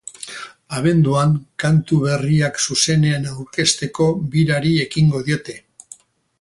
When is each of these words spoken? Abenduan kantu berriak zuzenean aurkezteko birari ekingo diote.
Abenduan 0.77 1.35
kantu 1.63 1.99
berriak 2.05 2.57
zuzenean 2.65 3.29
aurkezteko 3.35 4.11
birari 4.33 4.75
ekingo 4.89 5.25
diote. 5.31 5.61